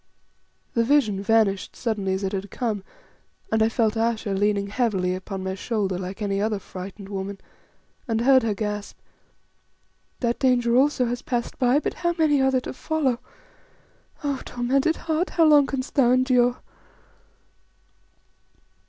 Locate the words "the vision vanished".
0.73-1.75